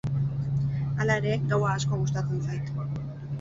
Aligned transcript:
Hala 1.03 1.17
ere, 1.21 1.35
gaua 1.51 1.75
asko 1.75 2.01
gustatzen 2.01 2.41
zait. 2.49 2.73